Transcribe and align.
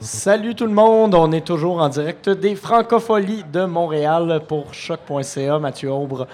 Salut 0.00 0.54
tout 0.54 0.64
le 0.66 0.72
monde, 0.72 1.14
on 1.14 1.30
est 1.30 1.46
toujours 1.46 1.82
en 1.82 1.88
direct 1.90 2.30
des 2.30 2.54
Francopholies 2.54 3.44
de 3.52 3.64
Montréal 3.66 4.40
pour 4.48 4.72
choc.ca. 4.72 5.58
Mathieu 5.58 5.92
Aubre 5.92 6.26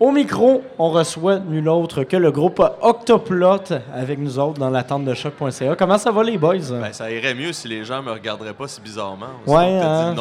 au 0.00 0.10
micro, 0.10 0.64
on 0.80 0.90
reçoit 0.90 1.38
nul 1.38 1.68
autre 1.68 2.02
que 2.02 2.16
le 2.16 2.32
groupe 2.32 2.60
Octoplot 2.80 3.60
avec 3.94 4.18
nous 4.18 4.36
autres 4.40 4.58
dans 4.58 4.70
l'attente 4.70 5.04
de 5.04 5.14
choc.ca. 5.14 5.76
Comment 5.78 5.98
ça 5.98 6.10
va 6.10 6.24
les 6.24 6.36
boys? 6.36 6.56
Ben, 6.72 6.92
ça 6.92 7.08
irait 7.12 7.34
mieux 7.34 7.52
si 7.52 7.68
les 7.68 7.84
gens 7.84 8.02
me 8.02 8.10
regarderaient 8.10 8.54
pas 8.54 8.66
si 8.66 8.80
bizarrement. 8.80 9.26
Ouais, 9.46 9.78
hein? 9.80 10.12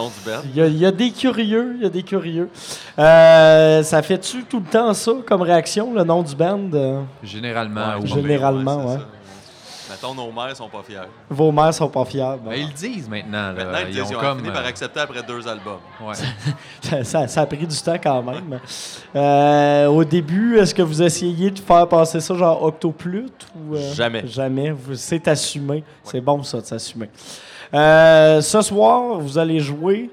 Il 0.45 0.55
y, 0.55 0.61
a- 0.61 0.67
il 0.67 0.77
y 0.77 0.85
a 0.85 0.91
des 0.91 1.09
curieux, 1.09 1.73
il 1.77 1.81
y 1.81 1.85
a 1.87 1.89
des 1.89 2.03
curieux. 2.03 2.49
Euh, 2.99 3.81
ça 3.81 4.03
fait-tu 4.03 4.43
tout 4.43 4.59
le 4.59 4.65
temps 4.71 4.93
ça 4.93 5.13
comme 5.25 5.41
réaction, 5.41 5.91
le 5.95 6.03
nom 6.03 6.21
du 6.21 6.35
band? 6.35 6.59
Généralement, 7.23 7.95
oui. 7.99 8.07
Généralement, 8.07 8.85
ouais. 8.85 8.97
Mettons, 9.91 10.15
nos 10.15 10.31
mères 10.31 10.55
sont 10.55 10.69
pas 10.69 10.81
fiers. 10.87 10.97
Vos 11.29 11.51
mères 11.51 11.73
sont 11.73 11.89
pas 11.89 12.05
fiers. 12.05 12.21
bon. 12.41 12.49
Ben, 12.49 12.55
ils 12.59 12.67
le 12.67 12.73
disent 12.73 13.09
maintenant. 13.09 13.51
là. 13.51 13.53
Maintenant, 13.53 13.77
ils, 13.87 13.93
disent, 13.93 14.05
ils 14.09 14.15
ont 14.15 14.19
comme, 14.19 14.37
fini 14.39 14.49
par 14.51 14.63
euh, 14.63 14.67
accepter 14.67 14.99
après 15.01 15.21
deux 15.23 15.47
albums. 15.47 15.79
ouais. 16.01 16.13
Ça, 16.81 17.03
ça- 17.03 17.27
ça 17.27 17.41
a 17.41 17.45
pris 17.45 17.65
du 17.67 17.77
temps 17.77 17.97
quand 18.01 18.21
même. 18.23 18.59
Euh, 19.15 19.85
au 19.87 20.03
début, 20.03 20.57
est-ce 20.57 20.73
que 20.73 20.81
vous 20.81 21.01
essayez 21.01 21.51
de 21.51 21.59
faire 21.59 21.87
passer 21.87 22.19
ça 22.19 22.33
genre 22.35 22.61
Octoplot 22.63 23.25
ou 23.55 23.75
euh, 23.75 23.93
Jamais. 23.93 24.25
Jamais? 24.27 24.71
Vous- 24.71 24.95
C'est 24.95 25.27
assumé. 25.27 25.83
C'est 26.03 26.21
bon 26.21 26.41
ça 26.43 26.59
de 26.61 26.65
s'assumer. 26.65 27.09
Euh, 27.73 28.41
ce 28.41 28.61
soir, 28.61 29.19
vous 29.19 29.37
allez 29.37 29.59
jouer 29.59 30.09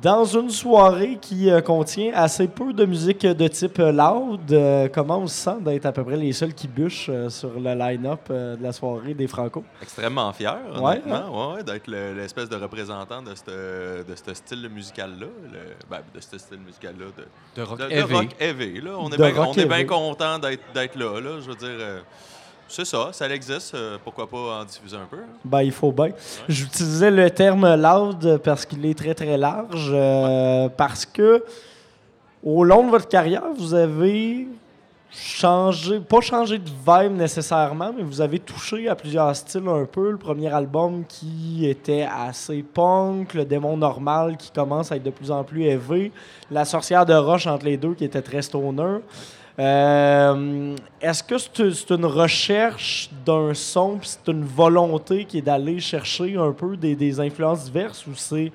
dans 0.00 0.24
une 0.24 0.50
soirée 0.50 1.18
qui 1.20 1.50
euh, 1.50 1.60
contient 1.60 2.12
assez 2.14 2.48
peu 2.48 2.72
de 2.72 2.84
musique 2.84 3.26
de 3.26 3.48
type 3.48 3.78
euh, 3.78 3.92
loud. 3.92 4.40
Euh, 4.52 4.88
comment 4.92 5.18
on 5.18 5.26
se 5.26 5.34
sent 5.34 5.56
d'être 5.60 5.86
à 5.86 5.92
peu 5.92 6.02
près 6.04 6.16
les 6.16 6.32
seuls 6.32 6.54
qui 6.54 6.66
bûchent 6.68 7.08
euh, 7.10 7.28
sur 7.28 7.50
le 7.60 7.74
line-up 7.74 8.20
euh, 8.30 8.56
de 8.56 8.62
la 8.62 8.72
soirée 8.72 9.14
des 9.14 9.26
Franco? 9.26 9.62
Extrêmement 9.82 10.32
fiers, 10.32 10.48
Ouais, 10.74 10.80
honnêtement, 11.02 11.50
ouais, 11.50 11.56
ouais, 11.56 11.62
d'être 11.64 11.86
le- 11.88 12.14
l'espèce 12.14 12.48
de 12.48 12.56
représentant 12.56 13.22
de 13.22 13.34
ce 13.34 14.02
de 14.02 14.14
ce 14.14 14.34
style 14.34 14.68
musical-là. 14.72 15.26
ben, 15.90 15.98
de 16.14 16.20
ce 16.20 16.38
style 16.38 16.58
musical-là. 16.64 17.06
De, 17.16 17.60
De 17.60 17.66
rock 17.66 17.78
de- 17.80 17.84
de 17.86 17.92
heavy. 17.92 18.14
rock 18.14 18.36
heavy, 18.40 18.80
là. 18.80 18.90
On 18.98 19.10
est 19.10 19.66
bien 19.66 19.84
content 19.84 20.38
d'être 20.38 20.62
d'être 20.74 20.96
là, 20.98 21.20
là. 21.20 21.40
Je 21.40 21.48
veux 21.48 21.56
dire, 21.56 21.68
euh, 21.68 22.00
c'est 22.72 22.84
ça, 22.84 23.10
ça 23.12 23.28
existe. 23.28 23.74
euh, 23.74 23.98
pourquoi 24.02 24.26
pas 24.28 24.60
en 24.60 24.64
diffuser 24.64 24.96
un 24.96 25.06
peu? 25.10 25.16
hein? 25.18 25.36
Ben, 25.44 25.62
il 25.62 25.72
faut 25.72 25.92
bien. 25.92 26.08
J'utilisais 26.48 27.10
le 27.10 27.30
terme 27.30 27.74
loud 27.76 28.38
parce 28.42 28.64
qu'il 28.66 28.84
est 28.86 28.98
très, 28.98 29.14
très 29.14 29.36
large. 29.36 29.90
euh, 29.92 30.68
Parce 30.76 31.04
que, 31.06 31.44
au 32.42 32.64
long 32.64 32.84
de 32.86 32.90
votre 32.90 33.08
carrière, 33.08 33.44
vous 33.56 33.74
avez 33.74 34.48
changé, 35.14 36.00
pas 36.00 36.20
changé 36.22 36.58
de 36.58 36.68
vibe 36.68 37.12
nécessairement, 37.16 37.92
mais 37.94 38.02
vous 38.02 38.20
avez 38.22 38.38
touché 38.38 38.88
à 38.88 38.94
plusieurs 38.96 39.36
styles 39.36 39.68
un 39.68 39.84
peu. 39.84 40.10
Le 40.10 40.16
premier 40.16 40.48
album 40.52 41.04
qui 41.06 41.68
était 41.68 42.08
assez 42.10 42.62
punk, 42.62 43.34
le 43.34 43.44
démon 43.44 43.76
normal 43.76 44.36
qui 44.38 44.50
commence 44.50 44.90
à 44.90 44.96
être 44.96 45.02
de 45.02 45.10
plus 45.10 45.30
en 45.30 45.44
plus 45.44 45.64
élevé, 45.64 46.10
la 46.50 46.64
sorcière 46.64 47.04
de 47.04 47.12
roche 47.14 47.46
entre 47.46 47.66
les 47.66 47.76
deux 47.76 47.92
qui 47.94 48.04
était 48.06 48.22
très 48.22 48.40
stoner. 48.42 49.00
Euh, 49.58 50.76
Est-ce 51.00 51.22
que 51.22 51.38
c'est 51.38 51.90
une 51.90 52.06
recherche 52.06 53.10
d'un 53.24 53.52
son, 53.54 53.98
puis 53.98 54.08
c'est 54.08 54.32
une 54.32 54.44
volonté 54.44 55.24
qui 55.24 55.38
est 55.38 55.42
d'aller 55.42 55.78
chercher 55.78 56.36
un 56.36 56.52
peu 56.52 56.76
des, 56.76 57.20
influences 57.20 57.64
diverses, 57.64 58.06
ou 58.06 58.14
c'est 58.14 58.52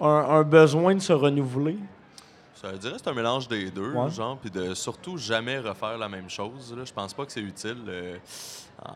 un 0.00 0.42
besoin 0.42 0.94
de 0.94 1.00
se 1.00 1.12
renouveler? 1.12 1.76
Ça 2.60 2.72
dire 2.72 2.92
que 2.92 2.98
c'est 2.98 3.08
un 3.08 3.14
mélange 3.14 3.48
des 3.48 3.70
deux, 3.70 3.92
Ouais. 3.92 4.10
genre, 4.10 4.36
puis 4.36 4.50
de 4.50 4.74
surtout 4.74 5.16
jamais 5.16 5.58
refaire 5.58 5.96
la 5.96 6.08
même 6.08 6.28
chose. 6.28 6.74
Là. 6.76 6.84
Je 6.84 6.92
pense 6.92 7.14
pas 7.14 7.24
que 7.24 7.32
c'est 7.32 7.40
utile 7.40 7.78
euh, 7.88 8.16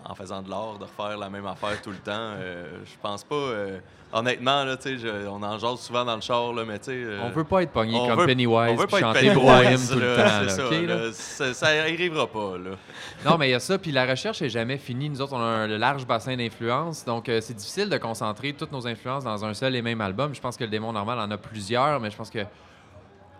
en, 0.04 0.14
faisant 0.14 0.42
de 0.42 0.50
l'art 0.50 0.78
de 0.78 0.84
refaire 0.84 1.16
la 1.16 1.30
même 1.30 1.46
affaire 1.46 1.80
tout 1.80 1.90
le 1.90 1.96
temps. 1.96 2.12
Euh, 2.12 2.66
je 2.84 2.92
pense 3.00 3.24
pas. 3.24 3.34
euh, 3.34 3.78
honnêtement, 4.12 4.64
là, 4.64 4.76
tu 4.76 4.82
sais, 4.82 4.98
je- 4.98 5.26
on 5.28 5.42
en 5.42 5.58
jase 5.58 5.80
souvent 5.80 6.04
dans 6.04 6.14
le 6.14 6.20
char, 6.20 6.52
là, 6.52 6.64
mais 6.66 6.78
tu 6.78 6.84
sais. 6.86 6.92
euh, 6.94 7.20
On 7.24 7.30
veut 7.30 7.44
pas 7.44 7.62
être 7.62 7.72
pogné 7.72 7.98
comme 8.06 8.20
veut- 8.20 8.26
Pennywise 8.26 8.52
on 8.72 8.74
veut 8.76 8.86
puis 8.86 9.00
pas 9.00 9.00
chanter 9.00 9.28
Pennywise, 9.30 9.90
tout 9.90 9.98
le 9.98 10.16
temps. 10.16 10.48
ça, 10.48 10.70
là? 10.70 11.12
Ça, 11.12 11.54
ça 11.54 11.66
arrivera 11.68 12.26
pas, 12.26 12.58
là. 12.58 12.70
Non, 13.24 13.38
mais 13.38 13.48
il 13.48 13.52
y 13.52 13.54
a 13.54 13.60
ça. 13.60 13.78
Puis 13.78 13.90
la 13.92 14.04
recherche 14.06 14.42
est 14.42 14.50
jamais 14.50 14.76
finie. 14.78 15.08
Nous 15.08 15.20
autres, 15.22 15.32
on 15.32 15.40
a 15.40 15.42
un 15.42 15.66
large 15.66 16.06
bassin 16.06 16.36
d'influences. 16.36 17.04
Donc, 17.04 17.28
euh, 17.30 17.40
c'est 17.40 17.54
difficile 17.54 17.88
de 17.88 17.96
concentrer 17.96 18.52
toutes 18.52 18.72
nos 18.72 18.86
influences 18.86 19.24
dans 19.24 19.44
un 19.44 19.54
seul 19.54 19.74
et 19.74 19.80
même 19.82 20.00
album. 20.02 20.34
Je 20.34 20.40
pense 20.40 20.56
que 20.58 20.64
le 20.64 20.70
démon 20.70 20.92
normal 20.92 21.18
en 21.18 21.30
a 21.30 21.38
plusieurs, 21.38 21.98
mais 21.98 22.10
je 22.10 22.16
pense 22.16 22.28
que 22.30 22.40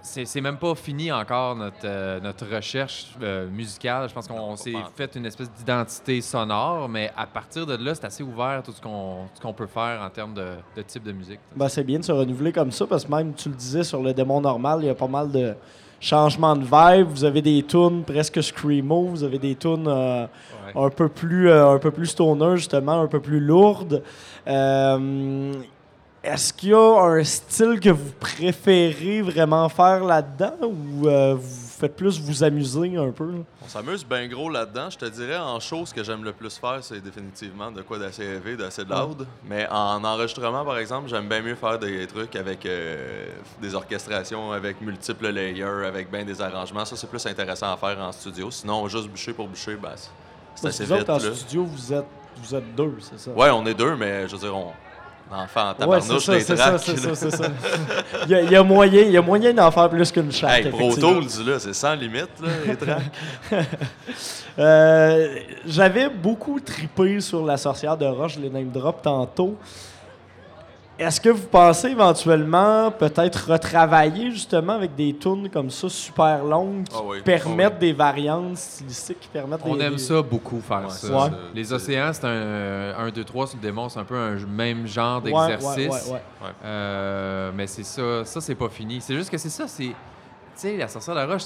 c'est 0.04 0.40
même 0.40 0.58
pas 0.58 0.74
fini 0.74 1.10
encore 1.10 1.56
notre, 1.56 1.76
euh, 1.84 2.20
notre 2.20 2.46
recherche 2.54 3.06
euh, 3.22 3.48
musicale. 3.48 4.08
Je 4.08 4.14
pense 4.14 4.28
qu'on 4.28 4.54
s'est 4.56 4.74
fait 4.94 5.16
une 5.16 5.26
espèce 5.26 5.50
d'identité 5.52 6.20
sonore, 6.20 6.88
mais 6.88 7.10
à 7.16 7.26
partir 7.26 7.64
de 7.66 7.74
là, 7.76 7.94
c'est 7.94 8.04
assez 8.04 8.22
ouvert 8.22 8.62
tout 8.62 8.72
ce 8.72 8.80
qu'on 8.80 9.26
ce 9.34 9.40
qu'on 9.40 9.52
peut 9.54 9.66
faire 9.66 10.00
en 10.02 10.10
termes 10.10 10.34
de, 10.34 10.46
de 10.76 10.82
type 10.82 11.02
de 11.02 11.12
musique. 11.12 11.40
Ben, 11.56 11.68
c'est 11.68 11.84
bien 11.84 11.98
de 11.98 12.04
se 12.04 12.12
renouveler 12.12 12.52
comme 12.52 12.70
ça, 12.70 12.86
parce 12.86 13.04
que 13.04 13.10
même, 13.10 13.32
tu 13.34 13.48
le 13.48 13.54
disais, 13.54 13.82
sur 13.82 14.02
le 14.02 14.12
démon 14.12 14.40
normal, 14.40 14.80
il 14.82 14.86
y 14.86 14.90
a 14.90 14.94
pas 14.94 15.08
mal 15.08 15.30
de 15.32 15.54
changements 16.00 16.54
de 16.54 16.64
vibe. 16.64 17.08
Vous 17.08 17.24
avez 17.24 17.40
des 17.40 17.62
tunes 17.62 18.04
presque 18.04 18.42
screamo, 18.42 19.04
vous 19.06 19.24
avez 19.24 19.38
des 19.38 19.54
tunes 19.56 19.86
euh, 19.88 20.26
Ouais. 20.66 20.82
un 20.86 20.88
peu 20.90 21.08
plus 21.10 21.48
euh, 21.50 21.70
un 21.72 21.78
peu 21.78 21.90
plus 21.90 22.06
stoner 22.06 22.56
justement, 22.56 23.00
un 23.02 23.06
peu 23.06 23.20
plus 23.20 23.38
lourdes. 23.40 24.02
Est-ce 26.24 26.54
qu'il 26.54 26.70
y 26.70 26.74
a 26.74 27.02
un 27.02 27.22
style 27.22 27.78
que 27.78 27.90
vous 27.90 28.10
préférez 28.18 29.20
vraiment 29.20 29.68
faire 29.68 30.02
là-dedans 30.02 30.54
ou 30.62 31.06
euh, 31.06 31.34
vous 31.34 31.66
faites 31.78 31.94
plus 31.94 32.18
vous 32.18 32.42
amuser 32.42 32.96
un 32.96 33.10
peu? 33.10 33.30
On 33.62 33.68
s'amuse 33.68 34.06
bien 34.06 34.26
gros 34.26 34.48
là-dedans. 34.48 34.88
Je 34.88 34.96
te 34.96 35.04
dirais, 35.04 35.36
en 35.36 35.60
show, 35.60 35.84
ce 35.84 35.92
que 35.92 36.02
j'aime 36.02 36.24
le 36.24 36.32
plus 36.32 36.56
faire, 36.56 36.78
c'est 36.82 36.98
définitivement 37.02 37.70
de 37.70 37.82
quoi 37.82 37.98
d'assez 37.98 38.22
élevé, 38.24 38.56
d'assez 38.56 38.84
loud. 38.84 39.26
Mais 39.46 39.68
en 39.70 40.02
enregistrement, 40.02 40.64
par 40.64 40.78
exemple, 40.78 41.08
j'aime 41.10 41.28
bien 41.28 41.42
mieux 41.42 41.56
faire 41.56 41.78
des 41.78 42.06
trucs 42.06 42.34
avec 42.36 42.64
euh, 42.64 43.26
des 43.60 43.74
orchestrations, 43.74 44.50
avec 44.52 44.80
multiples 44.80 45.28
layers, 45.28 45.84
avec 45.86 46.10
bien 46.10 46.24
des 46.24 46.40
arrangements. 46.40 46.86
Ça, 46.86 46.96
c'est 46.96 47.10
plus 47.10 47.26
intéressant 47.26 47.70
à 47.70 47.76
faire 47.76 47.98
en 48.00 48.12
studio. 48.12 48.50
Sinon, 48.50 48.88
juste 48.88 49.08
bûcher 49.10 49.34
pour 49.34 49.46
bûcher, 49.46 49.76
ben, 49.76 49.90
c'est- 50.54 50.66
assez 50.68 50.84
vous 50.84 50.94
vite. 50.94 51.02
autres, 51.10 51.22
en 51.26 51.28
là. 51.28 51.34
studio, 51.34 51.64
vous 51.64 51.92
êtes, 51.92 52.06
vous 52.42 52.54
êtes 52.54 52.74
deux, 52.74 52.94
c'est 53.00 53.20
ça? 53.20 53.30
Ouais, 53.32 53.50
on 53.50 53.66
est 53.66 53.74
deux, 53.74 53.94
mais 53.94 54.26
je 54.26 54.32
veux 54.36 54.40
dire, 54.40 54.56
on. 54.56 54.72
Enfant, 55.32 55.70
Ouais, 55.70 55.74
tabarnouche, 55.78 56.26
des 56.26 56.40
c'est 56.40 56.56
ça, 56.56 56.78
c'est 56.78 56.96
ça, 56.96 57.14
c'est 57.14 57.30
ça. 57.30 57.44
Il 58.26 58.30
y, 58.30 58.34
a, 58.34 58.42
il 58.42 58.50
y 58.52 58.56
a 58.56 58.62
moyen, 58.62 59.02
il 59.02 59.10
y 59.10 59.16
a 59.16 59.22
moyen 59.22 59.52
d'en 59.52 59.70
faire 59.70 59.88
plus 59.88 60.12
qu'une 60.12 60.30
chaque. 60.30 60.66
Hey, 60.66 60.70
Pro. 60.70 60.94
Tools, 60.94 61.26
là, 61.46 61.58
c'est 61.58 61.72
sans 61.72 61.94
limite, 61.94 62.28
là, 62.40 62.48
les 62.66 62.76
tracks. 62.76 63.02
Euh, 64.56 65.36
J'avais 65.66 66.08
beaucoup 66.08 66.60
tripé 66.60 67.18
sur 67.18 67.44
la 67.44 67.56
sorcière 67.56 67.96
de 67.96 68.06
Roche, 68.06 68.36
les 68.36 68.48
name 68.48 68.70
drop 68.70 69.02
tantôt. 69.02 69.56
Est-ce 70.96 71.20
que 71.20 71.28
vous 71.28 71.46
pensez 71.48 71.88
éventuellement 71.88 72.88
peut-être 72.92 73.50
retravailler 73.50 74.30
justement 74.30 74.74
avec 74.74 74.94
des 74.94 75.16
tunes 75.16 75.50
comme 75.50 75.68
ça 75.68 75.88
super 75.88 76.44
longues 76.44 76.84
qui 76.84 76.94
Ah 76.96 77.02
oui, 77.04 77.20
permettent 77.22 77.72
ah 77.76 77.80
des 77.80 77.92
variantes 77.92 78.56
stylistiques 78.56 79.18
qui 79.18 79.28
permettent 79.28 79.60
On 79.64 79.74
des- 79.74 79.82
aime 79.84 79.94
des- 79.94 79.98
ça 79.98 80.22
beaucoup 80.22 80.60
faire 80.60 80.84
Ouais, 80.84 80.90
ça. 80.90 81.08
Ouais. 81.24 81.30
Les 81.52 81.72
océans, 81.72 82.12
c'est 82.12 82.26
un 82.26 82.94
1, 82.96 83.10
2, 83.10 83.24
3 83.24 83.48
sur 83.48 83.56
le 83.56 83.62
démon, 83.62 83.88
c'est 83.88 83.98
un 83.98 84.04
peu 84.04 84.16
un 84.16 84.36
même 84.46 84.86
genre 84.86 85.20
Ouais, 85.24 85.32
ouais, 85.32 85.48
d'exercice. 85.48 86.10
ouais, 86.12 86.12
ouais. 86.12 86.50
Euh, 86.64 87.50
mais 87.56 87.66
c'est 87.66 87.82
ça, 87.84 88.24
ça 88.24 88.40
c'est 88.40 88.54
pas 88.54 88.68
fini. 88.68 89.00
C'est 89.00 89.16
juste 89.16 89.30
que 89.30 89.38
c'est 89.38 89.50
ça, 89.50 89.66
c'est. 89.66 89.84
Tu 89.86 89.92
sais, 90.54 90.76
la 90.76 90.86
sorcière 90.86 91.16
de 91.16 91.20
la 91.22 91.26
roche, 91.26 91.42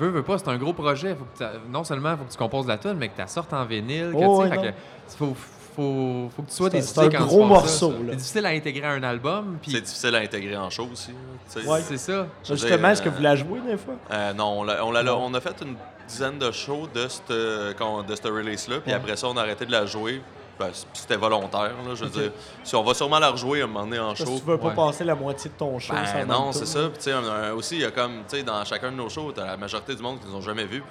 veux, 0.00 0.08
veux 0.08 0.24
pas, 0.24 0.36
c'est 0.36 0.48
un 0.48 0.58
gros 0.58 0.72
projet. 0.72 1.14
Faut 1.14 1.26
que 1.38 1.44
non 1.70 1.84
seulement 1.84 2.16
faut 2.16 2.24
que 2.24 2.32
tu 2.32 2.38
composes 2.38 2.66
la 2.66 2.76
tune, 2.78 2.94
mais 2.98 3.06
que 3.08 3.14
tu 3.14 3.20
la 3.20 3.28
sortes 3.28 3.52
en 3.52 3.64
vinyle. 3.64 4.10
que, 4.12 4.16
Oh, 4.24 4.42
fait 4.42 4.56
que 4.56 4.72
faut, 5.16 5.36
faut, 5.74 6.30
faut 6.34 6.42
que 6.42 6.48
tu 6.50 6.54
sois 6.56 6.70
C'est 6.70 6.78
un- 6.78 6.82
c'est 6.82 7.08
gros 7.14 7.40
tu 7.42 7.46
morceau. 7.46 7.94
C'est 8.10 8.16
difficile 8.16 8.46
à 8.46 8.48
intégrer 8.50 8.86
à 8.86 8.90
un 8.92 9.02
album. 9.02 9.58
Puis 9.62 9.72
C'est 9.72 9.80
difficile 9.80 10.14
à 10.14 10.18
intégrer 10.18 10.56
en 10.56 10.70
show 10.70 10.88
aussi. 10.92 11.12
tu. 11.52 11.66
Ouais. 11.66 11.80
c'est 11.82 11.98
ça. 11.98 12.26
Justement, 12.44 12.90
est-ce 12.90 13.02
que 13.02 13.08
vous 13.08 13.22
la 13.22 13.36
jouez 13.36 13.60
des 13.60 13.76
fois? 13.76 13.94
Euh, 14.12 14.32
non, 14.32 14.60
on, 14.60 15.34
a 15.34 15.40
fait 15.40 15.56
une 15.62 15.74
dizaine 16.08 16.38
de 16.38 16.50
shows 16.50 16.88
de 16.94 17.06
cette, 17.08 17.76
qu'on- 17.78 18.02
de 18.02 18.14
cette 18.14 18.26
release-là, 18.26 18.80
puis 18.80 18.90
Ouais. 18.92 18.96
après 18.96 19.16
ça, 19.16 19.28
on 19.28 19.36
a 19.36 19.40
arrêté 19.42 19.64
de 19.66 19.72
la 19.72 19.86
jouer. 19.86 20.20
Ben, 20.58 20.68
c'était 20.92 21.16
volontaire, 21.16 21.72
là, 21.88 21.94
je 21.94 22.04
veux 22.04 22.10
dire. 22.10 22.32
Si 22.62 22.76
on 22.76 22.82
va 22.82 22.92
sûrement 22.92 23.18
la 23.18 23.30
rejouer 23.30 23.62
à 23.62 23.64
un 23.64 23.66
moment 23.66 23.84
donné 23.86 23.98
en 23.98 24.08
Parce 24.08 24.20
que 24.20 24.26
show. 24.26 24.38
tu 24.38 24.44
veux 24.44 24.58
pas 24.58 24.68
ouais. 24.68 24.74
passer 24.74 25.04
la 25.04 25.14
moitié 25.14 25.50
de 25.50 25.54
ton 25.56 25.78
show. 25.78 25.94
Ben 25.94 26.26
non, 26.26 26.52
c'est 26.52 26.66
ça. 26.66 26.80
Puis 26.90 26.98
tu 26.98 27.04
sais, 27.04 27.12
un- 27.12 27.24
un- 27.24 27.52
aussi, 27.54 27.76
il 27.76 27.80
y 27.80 27.84
a 27.86 27.90
comme, 27.90 28.24
tu 28.30 28.42
dans 28.42 28.62
chacun 28.66 28.90
de 28.92 28.96
nos 28.96 29.08
shows, 29.08 29.32
t'as 29.34 29.46
la 29.46 29.56
majorité 29.56 29.94
du 29.94 30.02
monde 30.02 30.20
qui 30.20 30.26
nous 30.28 30.36
ont 30.36 30.42
jamais 30.42 30.66
vus. 30.66 30.82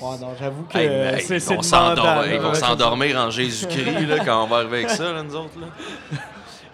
Ouais, 0.00 0.18
non, 0.20 0.34
j'avoue 0.38 0.64
que 0.64 0.76
Hey, 0.78 0.86
hey, 1.14 1.20
c'est 1.22 1.40
s'endormir 1.40 3.16
en 3.18 3.30
Jésus-Christ 3.30 4.06
là, 4.06 4.18
quand 4.24 4.44
on 4.44 4.46
va 4.46 4.56
arriver 4.58 4.78
avec 4.78 4.90
ça, 4.90 5.12
là, 5.12 5.22
nous 5.22 5.34
autres. 5.36 5.58
Là. 5.60 6.18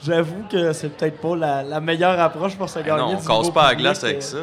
J'avoue 0.05 0.45
que 0.51 0.73
c'est 0.73 0.89
peut-être 0.89 1.21
pas 1.21 1.37
la, 1.37 1.63
la 1.63 1.81
meilleure 1.81 2.19
approche 2.19 2.57
pour 2.57 2.69
se 2.69 2.81
Ben 2.81 2.87
gagner 2.87 2.99
non, 3.03 3.19
on 3.19 3.21
du 3.21 3.27
casse 3.27 3.51
pas 3.51 3.69
la 3.69 3.75
glace 3.77 4.03
avec 4.03 4.17
euh, 4.17 4.21
ça. 4.21 4.39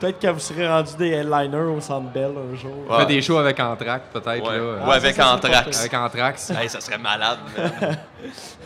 Peut-être 0.00 0.18
que 0.18 0.26
vous 0.26 0.40
serez 0.40 0.66
rendu 0.68 0.96
des 0.98 1.10
headliners 1.10 1.76
au 1.76 1.80
Centre 1.80 2.10
Bell 2.10 2.32
un 2.36 2.56
jour. 2.56 2.72
On 2.88 2.92
Ouais. 2.94 3.00
fait 3.00 3.06
des 3.06 3.22
shows 3.22 3.38
avec 3.38 3.60
Anthrax, 3.60 4.06
peut-être. 4.12 4.48
Ouais, 4.50 4.58
là. 4.58 4.84
ou 4.86 4.90
avec 4.90 5.14
ça, 5.14 5.22
ça, 5.22 5.34
Anthrax. 5.34 5.78
Avec 5.78 5.94
Anthrax. 5.94 6.50
Hey, 6.50 6.68
ça 6.68 6.80
serait 6.80 6.98
malade. 6.98 7.38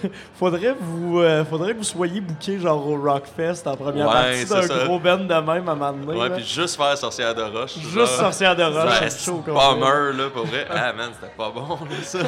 faudrait, 0.39 0.75
vous, 0.79 1.21
euh, 1.21 1.45
faudrait 1.45 1.73
que 1.73 1.79
vous 1.79 1.85
soyez 1.85 2.21
booké 2.21 2.59
genre 2.59 2.87
au 2.87 2.97
Rockfest 3.01 3.67
en 3.67 3.77
première 3.77 4.07
Ouais, 4.07 4.13
partie 4.13 4.47
c'est 4.47 4.69
d'un 4.69 4.85
gros 4.87 4.99
band 4.99 5.19
de 5.19 5.25
même 5.35 5.49
à 5.69 5.73
un 5.73 5.75
moment 5.75 5.93
donné. 5.93 6.21
Ouais, 6.21 6.29
là. 6.29 6.37
puis 6.37 6.45
juste 6.45 6.77
faire 6.77 6.97
Sorcière 6.97 7.35
de 7.35 7.43
Roche. 7.43 7.75
Juste 7.79 7.95
genre, 7.95 8.09
sorcière 8.09 8.57
de 8.57 8.63
roche, 8.63 8.93
c'est 9.09 9.25
chaud 9.25 9.43
comme 9.45 9.55
meur, 9.55 10.13
là, 10.15 10.31
pour 10.33 10.47
vrai. 10.47 10.67
Ah, 10.71 10.93
man, 10.93 11.11
c'était 11.15 11.33
pas 11.37 11.51
bon, 11.51 11.79
là, 11.85 11.97
ça. 12.03 12.19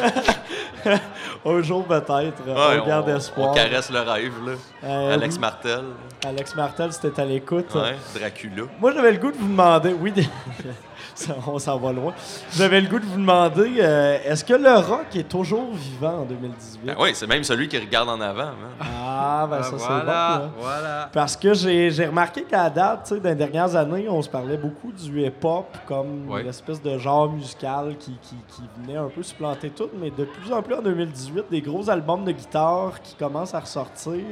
Un 1.45 1.63
jour 1.63 1.85
peut-être, 1.85 2.45
Ouais, 2.47 2.81
on 2.83 2.87
garde 2.87 3.09
on, 3.09 3.17
espoir. 3.17 3.51
on 3.51 3.55
caresse 3.55 3.91
le 3.91 4.01
rêve, 4.01 4.33
là. 4.45 4.53
Euh, 4.85 5.15
Alex 5.15 5.39
Martel. 5.39 5.85
Alex 6.25 6.55
Martel, 6.55 6.93
c'était 6.93 7.21
à 7.23 7.25
l'écoute. 7.25 7.75
Ouais, 7.75 7.97
Dracula. 8.19 8.65
Moi, 8.81 8.93
j'avais 8.93 9.13
le 9.13 9.19
goût 9.19 9.31
de 9.31 9.37
vous 9.37 9.49
demander. 9.49 9.93
Oui, 9.99 10.13
on 11.47 11.59
s'en 11.59 11.79
va 11.79 11.93
loin. 11.93 12.13
J'avais 12.57 12.81
le 12.81 12.89
goût 12.89 12.99
de 12.99 13.05
vous 13.05 13.17
demander 13.17 13.75
euh, 13.79 14.19
est-ce 14.25 14.45
que 14.45 14.55
le 14.55 14.75
rock 14.77 15.15
est 15.15 15.29
toujours 15.29 15.73
vivant 15.73 16.21
en 16.21 16.25
2018 16.25 16.81
Ben 16.85 16.97
oui, 16.99 17.15
c'est 17.17 17.27
même 17.27 17.43
celui 17.45 17.67
qui 17.69 17.79
regarde 17.79 18.09
en 18.09 18.21
avant, 18.21 18.45
man. 18.45 18.55
Ah, 18.81 19.47
ben 19.51 19.63
ça, 19.63 19.71
c'est 19.71 19.77
bon. 19.77 19.79
voilà, 19.87 20.51
voilà. 20.59 21.11
Parce 21.13 21.37
que 21.37 21.55
j'ai 21.55 21.91
j'ai 21.91 22.07
remarqué 22.07 22.43
qu'à 22.43 22.69
date, 22.71 23.05
tu 23.09 23.15
sais, 23.15 23.21
dans 23.21 23.29
les 23.31 23.35
dernières 23.35 23.75
années, 23.75 24.07
on 24.09 24.21
se 24.23 24.29
parlait 24.29 24.57
beaucoup 24.57 24.93
du 24.93 25.23
hip-hop 25.27 25.67
comme 25.87 26.29
Ouais. 26.31 26.43
une 26.43 26.49
espèce 26.49 26.81
de 26.83 26.97
genre 26.99 27.31
musical 27.33 27.97
qui, 27.99 28.13
qui, 28.23 28.37
qui 28.49 28.63
venait 28.81 28.99
un 28.99 29.09
peu 29.09 29.23
supplanter 29.23 29.71
tout, 29.71 29.89
mais 30.01 30.11
de 30.11 30.25
plus 30.25 30.53
en 30.53 30.63
plus 30.63 30.75
en 30.75 30.83
2018, 30.83 31.45
des 31.51 31.61
gros 31.61 31.89
albums 31.91 32.25
de 32.25 32.33
guitare 32.33 33.01
qui 33.03 33.15
commencent 33.15 33.55
à 33.55 33.61
ressortir. 33.61 34.23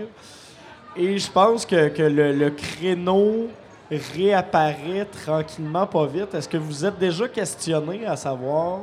Et 0.96 1.18
je 1.18 1.30
pense 1.30 1.66
que, 1.66 1.88
que 1.88 2.02
le, 2.02 2.32
le 2.32 2.50
créneau 2.50 3.48
réapparaît 3.90 5.06
tranquillement, 5.24 5.86
pas 5.86 6.06
vite. 6.06 6.34
Est-ce 6.34 6.48
que 6.48 6.56
vous 6.56 6.84
êtes 6.84 6.98
déjà 6.98 7.28
questionné 7.28 8.06
à 8.06 8.16
savoir 8.16 8.80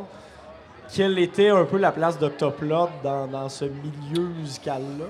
quelle 0.94 1.18
était 1.20 1.50
un 1.50 1.66
peu 1.66 1.78
la 1.78 1.92
place 1.92 2.18
d'Octoplot 2.20 2.90
dans, 3.04 3.28
dans 3.28 3.50
ce 3.50 3.66
milieu 3.66 4.24
musical-là? 4.40 5.06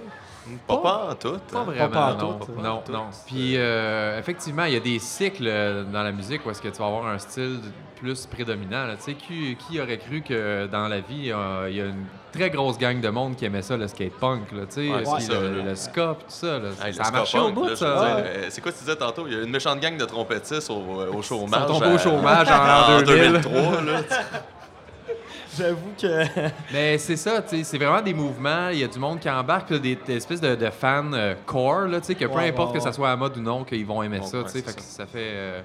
Pas, 0.67 0.77
pas 0.77 1.07
en 1.11 1.15
tout. 1.15 1.37
Pas 1.51 1.59
hein. 1.59 1.63
vraiment, 1.63 1.89
pantoute, 1.89 2.49
non. 2.49 2.63
hein. 2.63 2.83
Non, 2.89 2.93
non. 2.93 3.03
Puis, 3.27 3.53
euh, 3.57 4.17
effectivement, 4.19 4.65
il 4.65 4.73
y 4.73 4.77
a 4.77 4.79
des 4.79 4.97
cycles 4.99 5.45
euh, 5.47 5.83
dans 5.83 6.01
la 6.03 6.11
musique 6.11 6.45
où 6.45 6.49
est-ce 6.49 6.61
que 6.61 6.67
tu 6.69 6.79
vas 6.79 6.87
avoir 6.87 7.05
un 7.07 7.19
style 7.19 7.59
plus 7.99 8.25
prédominant. 8.25 8.87
là. 8.87 8.95
Tu 8.95 9.03
sais, 9.03 9.13
qui, 9.13 9.55
qui 9.55 9.79
aurait 9.79 9.99
cru 9.99 10.21
que 10.21 10.65
dans 10.65 10.87
la 10.87 10.99
vie, 10.99 11.31
euh, 11.31 11.67
il 11.69 11.75
y 11.77 11.81
a 11.81 11.85
une 11.85 12.05
très 12.33 12.49
grosse 12.49 12.79
gang 12.79 12.99
de 12.99 13.09
monde 13.09 13.35
qui 13.35 13.45
aimait 13.45 13.61
ça, 13.61 13.77
le 13.77 13.87
skate 13.87 14.13
punk, 14.19 14.51
là, 14.51 14.61
tu 14.65 14.73
sais, 14.73 14.89
Ouais, 14.91 15.03
le, 15.29 15.57
là. 15.59 15.63
le 15.65 15.75
ska, 15.75 16.15
tout 16.19 16.25
ça. 16.27 16.57
là. 16.57 16.69
Hey, 16.83 16.93
ça 16.95 17.03
le 17.03 17.07
a 17.09 17.11
marché 17.11 17.37
au 17.37 17.51
bout, 17.51 17.67
là, 17.67 17.75
ça. 17.75 18.15
Ouais. 18.15 18.23
C'est 18.49 18.61
quoi 18.61 18.71
tu 18.71 18.79
disais 18.79 18.95
tantôt? 18.95 19.27
Il 19.27 19.33
y 19.33 19.39
a 19.39 19.43
une 19.43 19.51
méchante 19.51 19.79
gang 19.79 19.95
de 19.95 20.05
trompettistes 20.05 20.71
au, 20.71 20.73
au 20.73 21.17
Ils 21.17 21.23
chômage. 21.23 21.61
sont 21.67 21.73
tombés 21.75 21.85
au 21.85 21.95
à- 21.95 21.97
chômage 21.99 22.47
en 22.49 22.93
en 22.97 23.01
2000. 23.03 23.31
2003. 23.43 23.81
là. 23.83 24.01
J'avoue 25.57 25.91
que. 25.99 26.23
Mais 26.73 26.97
c'est 26.97 27.15
ça, 27.17 27.41
tu 27.41 27.57
sais, 27.57 27.63
c'est 27.63 27.77
vraiment 27.77 28.01
des 28.01 28.13
mouvements. 28.13 28.69
Il 28.69 28.79
y 28.79 28.83
a 28.83 28.87
du 28.87 28.99
monde 28.99 29.19
qui 29.19 29.29
embarque, 29.29 29.67
puis 29.67 29.79
des, 29.79 29.95
des 29.95 30.15
espèces 30.17 30.41
de, 30.41 30.55
de 30.55 30.69
fans 30.69 31.11
euh, 31.13 31.35
core, 31.45 31.87
là, 31.87 31.99
tu 31.99 32.07
sais, 32.07 32.15
que 32.15 32.25
peu 32.25 32.33
Ouais, 32.35 32.49
importe 32.49 32.71
ouais, 32.73 32.77
que 32.77 32.83
ça 32.83 32.93
soit 32.93 33.11
à 33.11 33.15
mode 33.15 33.37
ou 33.37 33.41
non, 33.41 33.63
qu'ils 33.63 33.85
vont 33.85 34.01
aimer 34.03 34.21
ça, 34.23 34.43
tu 34.43 34.49
sais. 34.49 34.61
Fait 34.61 34.73
que 34.75 34.81
ça. 34.81 35.03
ça 35.03 35.05
fait. 35.05 35.19
euh, 35.33 35.61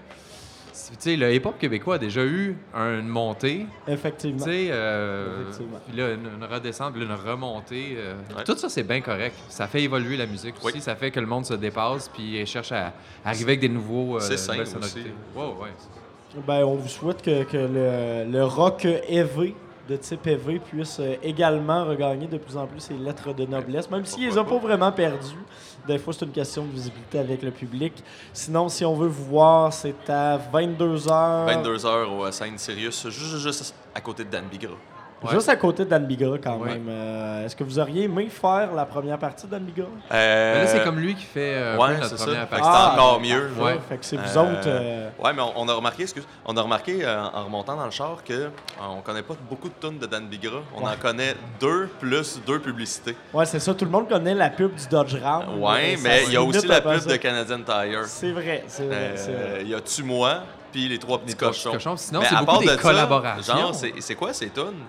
tu 0.89 0.95
sais, 1.01 1.17
le 1.17 1.35
hip-hop 1.35 1.59
québécois 1.59 1.97
a 1.97 1.99
déjà 1.99 2.23
eu 2.25 2.57
une 2.75 3.09
montée, 3.09 3.67
Effectivement. 3.89 4.45
tu 4.45 4.51
sais, 4.51 4.69
euh, 4.71 5.43
Effectivement. 5.43 5.79
puis 5.89 5.97
là, 5.97 6.11
une, 6.13 6.27
une 6.37 6.45
redescente, 6.45 6.93
puis 6.95 7.05
là, 7.05 7.15
une 7.15 7.29
remontée. 7.31 7.97
euh, 7.97 8.15
Ouais. 8.37 8.45
Tout 8.45 8.57
ça, 8.57 8.69
c'est 8.69 8.83
bien 8.85 9.01
correct. 9.01 9.35
Ça 9.49 9.67
fait 9.67 9.83
évoluer 9.83 10.17
la 10.17 10.27
musique 10.27 10.55
aussi. 10.63 10.81
Ça 10.81 10.95
fait 10.95 11.11
que 11.11 11.19
le 11.19 11.27
monde 11.27 11.45
se 11.47 11.55
dépasse, 11.55 12.09
puis 12.09 12.45
cherche 12.47 12.71
à 12.73 12.93
arriver 13.25 13.53
avec 13.53 13.61
des 13.61 13.69
nouveaux. 13.69 14.17
euh, 14.17 14.21
C'est 14.21 14.37
nouvelles 14.53 14.63
aussi. 14.63 14.73
sonorités. 14.73 15.13
Ouais, 15.35 15.43
ouais. 15.63 16.43
Ben, 16.47 16.65
on 16.65 16.75
vous 16.77 16.89
souhaite 16.89 17.23
que, 17.23 17.45
que 17.45 17.57
le, 17.57 18.31
le 18.31 18.45
rock 18.45 18.85
EV 18.85 19.55
de 19.89 19.97
type 19.97 20.27
EV 20.27 20.59
puisse 20.59 20.99
euh, 21.01 21.15
également 21.23 21.85
regagner 21.85 22.27
de 22.27 22.39
plus 22.39 22.57
en 22.57 22.67
plus 22.67 22.81
ses 22.81 22.95
lettres 22.95 23.33
de 23.33 23.47
noblesse, 23.47 23.91
même 23.91 24.05
s'il 24.05 24.29
les 24.29 24.39
a 24.39 24.45
pas 24.45 24.59
vraiment 24.59 24.93
perdues. 24.93 25.45
Des 25.87 25.99
fois, 25.99 26.13
c'est 26.13 26.25
une 26.25 26.33
question 26.33 26.65
de 26.65 26.73
visibilité 26.73 27.19
avec 27.19 27.43
le 27.43 27.51
public. 27.53 27.93
Sinon, 28.33 28.69
si 28.69 28.85
on 28.85 28.95
veut 28.95 29.09
vous 29.09 29.25
voir, 29.27 29.73
c'est 29.73 30.11
à 30.11 30.39
22h. 30.53 31.63
22h 31.63 32.07
au 32.07 32.31
Sainte 32.33 32.59
Sirius, 32.59 33.09
juste, 33.09 33.37
juste 33.37 33.75
à 33.95 34.01
côté 34.01 34.25
de 34.25 34.31
Dan 34.31 34.47
Bigra. 34.51 34.75
Ouais. 35.23 35.31
Juste 35.33 35.49
à 35.49 35.57
côté 35.57 35.85
d'Anne 35.87 36.05
Bigra, 36.07 36.37
quand 36.39 36.59
Ouais. 36.59 36.75
même. 36.75 36.87
Euh, 36.91 37.45
Est-ce 37.47 37.57
que 37.57 37.65
vous 37.65 37.79
auriez 37.79 38.03
aimé 38.05 38.29
faire 38.29 38.73
la 38.75 38.85
première 38.85 39.19
partie 39.19 39.47
d'Anne 39.47 39.63
Bigra? 39.65 39.87
Euh, 40.13 40.63
là, 40.63 40.67
c'est 40.67 40.85
comme 40.85 40.99
lui 41.01 41.15
qui 41.15 41.25
fait 41.25 41.55
euh, 41.55 41.75
un 41.75 41.77
peu 41.77 41.83
ouais, 41.83 41.95
notre 41.95 42.09
c'est 42.09 42.17
ça. 42.19 42.25
première 42.27 42.49
Fait 42.49 42.57
que 42.57 42.61
partie. 42.61 42.79
c'est 42.95 43.01
encore 43.01 43.21
mieux. 43.21 43.49
parfait. 43.57 43.63
Ouais. 43.75 43.81
Fait 43.89 43.97
que 43.97 44.05
c'est 44.05 44.17
vous 44.17 44.39
Euh, 44.39 44.43
autres. 44.43 44.67
euh, 44.67 45.09
Ouais, 45.19 45.33
mais 45.33 45.41
on, 45.43 45.53
on 45.57 45.69
a 45.69 45.73
remarqué, 45.73 46.03
excuse, 46.03 46.27
on 46.45 46.55
a 46.57 46.61
remarqué 46.61 46.99
euh, 47.03 47.25
en 47.33 47.45
remontant 47.45 47.77
dans 47.77 47.87
le 47.87 47.91
char 47.91 48.23
que 48.25 48.33
euh, 48.35 48.49
on 48.91 49.01
connaît 49.01 49.23
pas 49.23 49.35
beaucoup 49.49 49.69
de 49.71 49.75
tunes 49.81 49.99
de 49.99 50.07
Dan 50.07 50.27
Bigra. 50.29 50.59
On 50.77 50.83
Ouais. 50.85 50.93
en 50.93 50.97
connaît 51.01 51.35
deux 51.61 51.89
plus 51.99 52.41
deux 52.47 52.61
publicités. 52.61 53.17
Ouais, 53.33 53.47
c'est 53.47 53.59
ça. 53.61 53.73
Tout 53.75 53.87
le 53.87 53.91
monde 53.91 54.09
connaît 54.09 54.35
la 54.35 54.51
pub 54.51 54.75
du 54.75 54.87
Dodge 54.87 55.17
Ram. 55.23 55.59
Ouais, 55.61 55.97
mais 56.03 56.25
il 56.27 56.35
y 56.35 56.37
a 56.37 56.43
aussi 56.43 56.67
la 56.67 56.83
pub 56.83 56.99
ça. 57.01 57.11
de 57.11 57.17
Canadian 57.17 57.61
Tire. 57.63 58.05
C'est 58.05 58.33
vrai, 58.33 58.65
c'est 58.67 58.85
vrai. 58.87 59.15
Euh, 59.29 59.59
Il 59.63 59.69
y 59.69 59.75
a 59.75 59.81
Tu 59.81 60.03
moi 60.03 60.41
puis 60.73 60.89
les 60.89 60.99
trois 60.99 61.19
petits 61.19 61.35
cochons. 61.37 61.73
cochons. 61.73 61.97
Sinon, 61.97 62.21
Mais 62.21 62.27
c'est 62.27 62.35
à 62.35 62.39
beaucoup 62.41 62.51
part 62.53 62.61
des 62.61 62.67
de 62.67 62.71
ça, 62.73 62.77
collaborations. 62.83 63.57
Genre, 63.57 63.75
c'est 63.75 63.95
c'est 64.01 64.15
quoi 64.15 64.35
ces 64.35 64.51
tunes? 64.51 64.85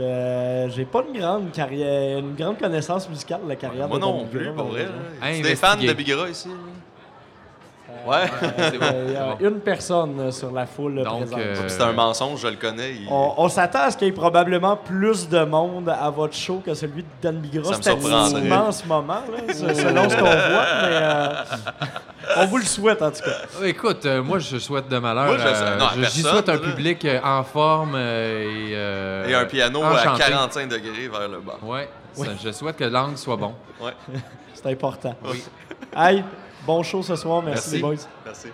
Je- 0.00 0.70
J'ai 0.74 0.84
pas 0.84 1.02
une 1.12 1.18
grande 1.20 1.52
carrière, 1.52 2.18
une 2.18 2.34
grande 2.34 2.58
connaissance 2.58 3.08
musicale 3.08 3.40
de 3.44 3.48
la 3.48 3.56
carrière 3.56 3.88
Moi 3.88 3.98
de 3.98 4.02
non 4.02 4.18
Dan 4.18 4.26
plus, 4.28 4.38
Bigra, 4.40 4.54
pour 4.54 4.66
vrai. 4.66 4.86
C'est 5.22 5.40
des 5.42 5.56
fans 5.56 5.76
de. 5.76 5.92
Bigra 5.92 6.28
ici. 6.28 6.48
Euh, 6.48 8.08
Ouais. 8.08 8.18
c'est 8.56 8.78
bon, 8.78 8.86
Il 9.08 9.12
y 9.12 9.16
a 9.16 9.36
c'est 9.38 9.44
bon. 9.44 9.50
une 9.50 9.60
personne 9.60 10.20
euh, 10.20 10.30
sur 10.30 10.52
la 10.52 10.64
foule 10.64 11.02
Donc, 11.02 11.18
présente. 11.22 11.38
euh, 11.40 11.54
C'est 11.66 11.82
un 11.82 11.92
mensonge, 11.92 12.40
je 12.40 12.46
le 12.46 12.54
connais. 12.56 12.92
il- 12.92 13.08
On, 13.10 13.34
on 13.36 13.48
s'attend 13.48 13.80
à 13.80 13.90
ce 13.90 13.96
qu'il 13.96 14.06
y 14.06 14.10
ait 14.10 14.14
probablement 14.14 14.76
plus 14.76 15.28
de 15.28 15.42
monde 15.44 15.88
à 15.88 16.08
votre 16.08 16.34
show 16.34 16.62
que 16.64 16.72
celui 16.72 17.02
de 17.02 17.08
Dan 17.20 17.38
Bigra 17.40 17.64
Ça 17.72 17.78
me 17.78 17.82
surprendrait. 17.82 18.10
statistiquement 18.28 18.66
en 18.68 18.72
ce 18.72 18.86
moment, 18.86 19.14
là, 19.46 19.52
se- 19.52 19.74
selon 19.82 20.08
ce 20.08 20.14
qu'on 20.14 20.22
voit, 20.22 20.66
mais 20.82 20.98
euh, 21.02 21.32
on 22.36 22.46
vous 22.46 22.58
le 22.58 22.64
souhaite 22.64 23.02
en 23.02 23.10
tout 23.10 23.22
cas. 23.22 23.30
Euh, 23.60 23.66
Écoute, 23.66 24.04
euh, 24.06 24.22
moi, 24.22 24.38
je 24.38 24.58
souhaite 24.58 24.88
de 24.88 24.98
malheur. 24.98 25.26
Moi, 25.26 25.38
je- 25.38 25.42
euh, 25.46 25.76
non, 25.78 25.86
à 25.86 25.90
je- 25.90 25.94
J'y 26.04 26.22
personne, 26.22 26.30
souhaite 26.32 26.48
un 26.48 26.52
là. 26.54 26.58
public 26.58 27.04
euh, 27.04 27.20
en 27.22 27.42
forme 27.44 27.94
euh, 27.96 28.42
et. 28.42 28.70
euh, 28.74 29.28
Et 29.28 29.34
un 29.34 29.44
piano 29.44 29.82
enchanté. 29.82 30.22
à 30.22 30.28
45 30.30 30.68
degrés 30.68 31.08
vers 31.08 31.28
le 31.28 31.40
bas. 31.40 31.58
Ouais. 31.62 31.88
ça, 32.14 32.24
je 32.42 32.50
souhaite 32.52 32.76
que 32.76 32.84
l'angle 32.84 33.16
soit 33.16 33.36
bon. 33.36 33.54
Ouais. 33.80 33.92
C'est 34.54 34.66
important. 34.70 35.14
Oui. 35.24 35.42
Hey, 35.96 36.22
bon 36.66 36.82
show 36.82 37.02
ce 37.02 37.16
soir, 37.16 37.42
merci, 37.42 37.70
Merci. 37.70 37.76
les 37.76 37.80
boys. 37.82 37.94
Merci. 38.26 38.48